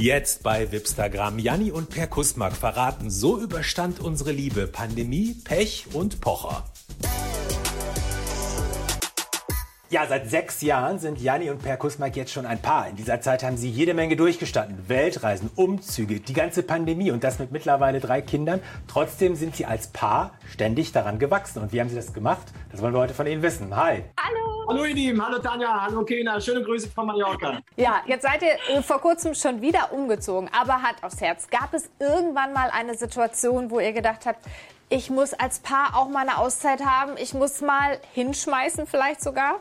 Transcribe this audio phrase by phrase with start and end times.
[0.00, 1.38] Jetzt bei Wipstagram.
[1.38, 6.64] Janni und Per Kusmak verraten, so überstand unsere Liebe Pandemie, Pech und Pocher.
[9.90, 12.88] Ja, seit sechs Jahren sind Janni und Per Kusmak jetzt schon ein Paar.
[12.88, 14.88] In dieser Zeit haben sie jede Menge durchgestanden.
[14.88, 18.62] Weltreisen, Umzüge, die ganze Pandemie und das mit mittlerweile drei Kindern.
[18.88, 21.60] Trotzdem sind sie als Paar ständig daran gewachsen.
[21.60, 22.46] Und wie haben sie das gemacht?
[22.72, 23.76] Das wollen wir heute von Ihnen wissen.
[23.76, 24.04] Hi.
[24.18, 24.39] Hallo.
[24.70, 27.58] Hallo ihr Lieben, hallo Tanja, hallo Kena, schöne Grüße von Mallorca.
[27.74, 31.48] Ja, jetzt seid ihr äh, vor kurzem schon wieder umgezogen, aber Hand aufs Herz.
[31.50, 34.46] Gab es irgendwann mal eine Situation, wo ihr gedacht habt,
[34.88, 39.56] ich muss als Paar auch mal eine Auszeit haben, ich muss mal hinschmeißen vielleicht sogar?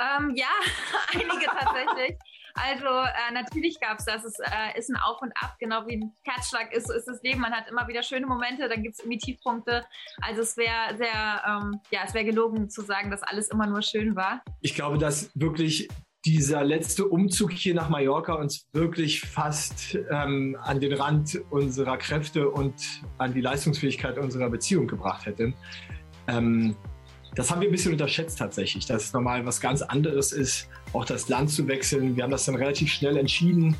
[0.00, 0.46] Ähm, ja,
[1.12, 2.18] einige tatsächlich.
[2.54, 4.24] Also äh, natürlich gab es das.
[4.24, 7.22] Es äh, ist ein Auf und Ab, genau wie ein Herzschlag ist, so ist das
[7.22, 7.40] Leben.
[7.40, 9.84] Man hat immer wieder schöne Momente, dann gibt es irgendwie Tiefpunkte.
[10.22, 13.82] Also es wäre sehr, ähm, ja, es wäre gelogen zu sagen, dass alles immer nur
[13.82, 14.42] schön war.
[14.60, 15.88] Ich glaube, dass wirklich
[16.24, 22.48] dieser letzte Umzug hier nach Mallorca uns wirklich fast ähm, an den Rand unserer Kräfte
[22.48, 22.74] und
[23.18, 25.52] an die Leistungsfähigkeit unserer Beziehung gebracht hätte.
[26.28, 26.76] Ähm,
[27.34, 31.04] das haben wir ein bisschen unterschätzt tatsächlich, dass es normal was ganz anderes ist, auch
[31.04, 32.16] das Land zu wechseln.
[32.16, 33.76] Wir haben das dann relativ schnell entschieden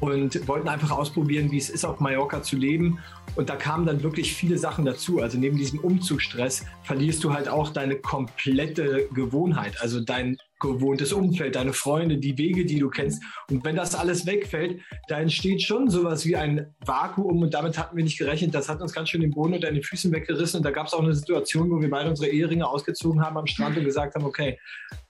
[0.00, 2.98] und wollten einfach ausprobieren, wie es ist, auf Mallorca zu leben.
[3.34, 5.20] Und da kamen dann wirklich viele Sachen dazu.
[5.20, 11.54] Also neben diesem Umzugsstress verlierst du halt auch deine komplette Gewohnheit, also dein gewohntes Umfeld,
[11.54, 13.22] deine Freunde, die Wege, die du kennst.
[13.50, 17.96] Und wenn das alles wegfällt, da entsteht schon sowas wie ein Vakuum und damit hatten
[17.96, 18.54] wir nicht gerechnet.
[18.54, 20.58] Das hat uns ganz schön den Boden unter den Füßen weggerissen.
[20.58, 23.46] Und da gab es auch eine Situation, wo wir beide unsere Eheringe ausgezogen haben am
[23.46, 24.58] Strand und gesagt haben, okay,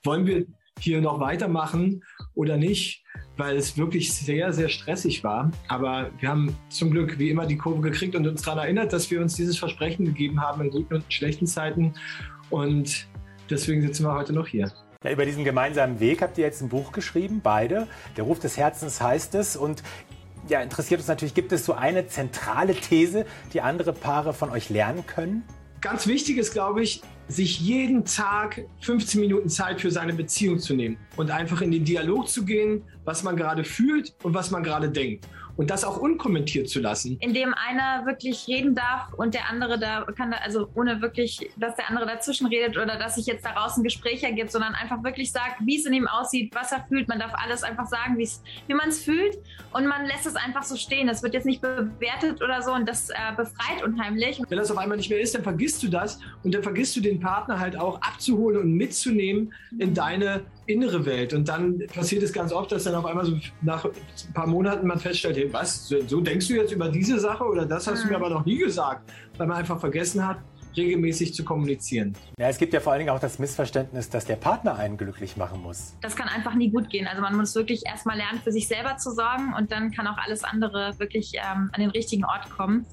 [0.05, 0.47] wollen wir
[0.81, 3.05] hier noch weitermachen oder nicht,
[3.37, 5.51] weil es wirklich sehr, sehr stressig war.
[5.69, 9.11] Aber wir haben zum Glück wie immer die Kurve gekriegt und uns daran erinnert, dass
[9.11, 11.95] wir uns dieses Versprechen gegeben haben in guten und schlechten Zeiten.
[12.51, 13.07] Und
[13.51, 14.73] deswegen sitzen wir heute noch hier.
[15.05, 17.87] Ja, über diesen gemeinsamen Weg habt ihr jetzt ein Buch geschrieben, beide.
[18.17, 19.57] Der Ruf des Herzens heißt es.
[19.57, 19.85] Und
[20.49, 24.71] ja, interessiert uns natürlich, gibt es so eine zentrale These, die andere Paare von euch
[24.71, 25.45] lernen können?
[25.81, 30.75] Ganz wichtig ist, glaube ich, sich jeden Tag 15 Minuten Zeit für seine Beziehung zu
[30.75, 34.63] nehmen und einfach in den Dialog zu gehen, was man gerade fühlt und was man
[34.63, 35.27] gerade denkt
[35.59, 37.19] und das auch unkommentiert zu lassen.
[37.21, 41.91] Indem einer wirklich reden darf und der andere da kann, also ohne wirklich, dass der
[41.91, 45.57] andere dazwischen redet oder dass sich jetzt daraus ein Gespräch ergibt, sondern einfach wirklich sagt,
[45.67, 47.09] wie es in ihm aussieht, was er fühlt.
[47.09, 49.37] Man darf alles einfach sagen, wie man es fühlt
[49.73, 51.09] und man lässt es einfach so stehen.
[51.09, 54.41] Das wird jetzt nicht bewertet oder so und das äh, befreit unheimlich.
[54.49, 57.01] Wenn das auf einmal nicht mehr ist, dann vergisst du das und dann vergisst du
[57.01, 61.33] den Partner halt auch abzuholen und mitzunehmen in deine innere Welt.
[61.33, 64.87] Und dann passiert es ganz oft, dass dann auf einmal so nach ein paar Monaten
[64.87, 68.09] man feststellt, hey, was, so denkst du jetzt über diese Sache oder das hast du
[68.09, 68.25] mir mhm.
[68.25, 70.39] aber noch nie gesagt, weil man einfach vergessen hat,
[70.77, 72.15] regelmäßig zu kommunizieren.
[72.39, 75.37] Ja, es gibt ja vor allen Dingen auch das Missverständnis, dass der Partner einen glücklich
[75.37, 75.95] machen muss.
[76.01, 77.07] Das kann einfach nie gut gehen.
[77.07, 80.19] Also man muss wirklich erstmal lernen, für sich selber zu sorgen und dann kann auch
[80.19, 82.87] alles andere wirklich ähm, an den richtigen Ort kommen.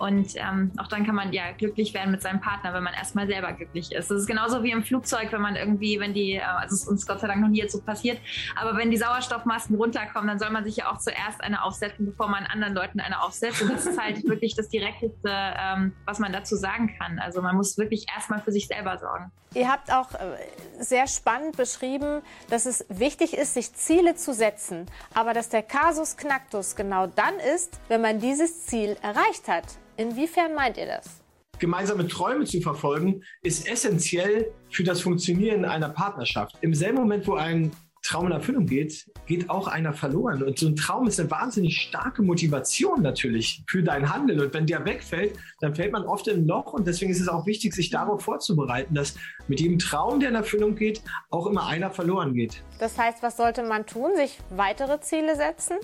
[0.00, 3.26] Und ähm, auch dann kann man ja glücklich werden mit seinem Partner, wenn man erstmal
[3.26, 4.10] selber glücklich ist.
[4.10, 6.88] Das ist genauso wie im Flugzeug, wenn man irgendwie, wenn die, äh, also es ist
[6.88, 8.18] uns Gott sei Dank noch nie jetzt so passiert,
[8.56, 12.28] aber wenn die Sauerstoffmasken runterkommen, dann soll man sich ja auch zuerst eine aufsetzen, bevor
[12.28, 13.60] man anderen Leuten eine aufsetzt.
[13.60, 17.18] Und das ist halt wirklich das Direkteste, ähm, was man dazu sagen kann.
[17.18, 19.30] Also man muss wirklich erstmal für sich selber sorgen.
[19.52, 20.38] Ihr habt auch äh,
[20.78, 26.16] sehr spannend beschrieben, dass es wichtig ist, sich Ziele zu setzen, aber dass der Kasus
[26.16, 29.64] Knacktus genau dann ist, wenn man dieses Ziel erreicht hat.
[30.00, 31.20] Inwiefern meint ihr das?
[31.58, 36.56] Gemeinsame Träume zu verfolgen, ist essentiell für das Funktionieren einer Partnerschaft.
[36.62, 37.70] Im selben Moment, wo ein
[38.02, 40.42] Traum in Erfüllung geht, geht auch einer verloren.
[40.42, 44.40] Und so ein Traum ist eine wahnsinnig starke Motivation natürlich für dein Handeln.
[44.40, 46.72] Und wenn der wegfällt, dann fällt man oft in ein Loch.
[46.72, 49.16] Und deswegen ist es auch wichtig, sich darauf vorzubereiten, dass
[49.48, 52.62] mit jedem Traum, der in Erfüllung geht, auch immer einer verloren geht.
[52.78, 54.16] Das heißt, was sollte man tun?
[54.16, 55.76] Sich weitere Ziele setzen?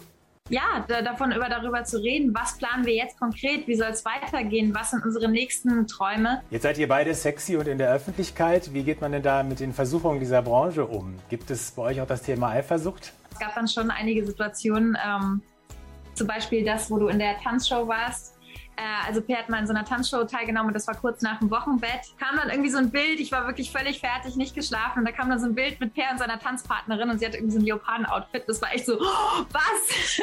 [0.48, 4.04] Ja, da, davon über darüber zu reden, was planen wir jetzt konkret, wie soll es
[4.04, 6.42] weitergehen, was sind unsere nächsten Träume.
[6.50, 8.72] Jetzt seid ihr beide sexy und in der Öffentlichkeit.
[8.72, 11.14] Wie geht man denn da mit den Versuchungen dieser Branche um?
[11.28, 13.12] Gibt es bei euch auch das Thema Eifersucht?
[13.32, 15.42] Es gab dann schon einige Situationen, ähm,
[16.14, 18.35] zum Beispiel das, wo du in der Tanzshow warst
[19.06, 21.50] also Per hat mal in so einer Tanzshow teilgenommen und das war kurz nach dem
[21.50, 22.00] Wochenbett.
[22.18, 25.12] Kam dann irgendwie so ein Bild, ich war wirklich völlig fertig, nicht geschlafen und da
[25.12, 27.60] kam dann so ein Bild mit Per und seiner Tanzpartnerin und sie hatte irgendwie so
[27.60, 28.44] ein Leoparden-Outfit.
[28.46, 30.20] Das war echt so, oh, was?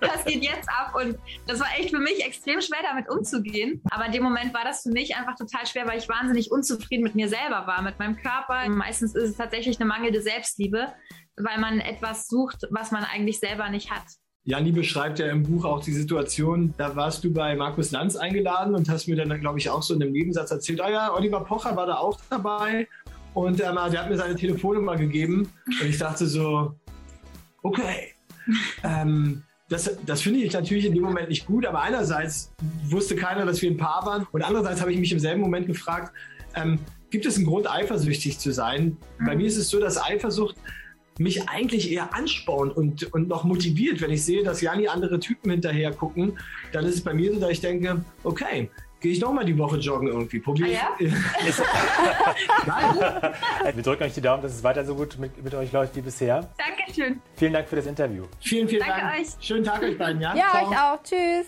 [0.00, 0.94] was geht jetzt ab?
[0.94, 3.82] Und das war echt für mich extrem schwer, damit umzugehen.
[3.90, 7.02] Aber in dem Moment war das für mich einfach total schwer, weil ich wahnsinnig unzufrieden
[7.02, 8.68] mit mir selber war, mit meinem Körper.
[8.68, 10.92] Meistens ist es tatsächlich eine mangelnde Selbstliebe,
[11.36, 14.04] weil man etwas sucht, was man eigentlich selber nicht hat.
[14.48, 18.74] Janni beschreibt ja im Buch auch die Situation, da warst du bei Markus Lanz eingeladen
[18.74, 21.44] und hast mir dann, glaube ich, auch so in einem Nebensatz erzählt, ah ja, Oliver
[21.44, 22.88] Pocher war da auch dabei.
[23.34, 25.52] Und ähm, der hat mir seine Telefonnummer gegeben.
[25.66, 26.74] Und ich dachte so,
[27.62, 28.14] okay,
[28.82, 32.50] ähm, das, das finde ich natürlich in dem Moment nicht gut, aber einerseits
[32.86, 34.26] wusste keiner, dass wir ein Paar waren.
[34.32, 36.10] Und andererseits habe ich mich im selben Moment gefragt,
[36.54, 36.78] ähm,
[37.10, 38.96] gibt es einen Grund, eifersüchtig zu sein?
[39.18, 39.26] Mhm.
[39.26, 40.56] Bei mir ist es so, dass Eifersucht
[41.18, 44.00] mich eigentlich eher anspornt und, und noch motiviert.
[44.00, 46.38] Wenn ich sehe, dass Jani andere Typen hinterher gucken,
[46.72, 48.70] dann ist es bei mir so, dass ich denke, okay,
[49.00, 50.40] gehe ich noch mal die Woche joggen irgendwie.
[50.40, 51.12] Probiere ah, ja?
[53.74, 56.00] Wir drücken euch die Daumen, dass es weiter so gut mit, mit euch läuft wie
[56.00, 56.48] bisher.
[56.58, 57.20] Dankeschön.
[57.36, 58.24] Vielen Dank für das Interview.
[58.40, 59.20] Vielen, vielen Danke Dank.
[59.20, 59.28] euch.
[59.40, 60.34] Schönen Tag euch beiden, ja?
[60.34, 60.70] Ja, Ciao.
[60.70, 61.02] euch auch.
[61.02, 61.46] Tschüss.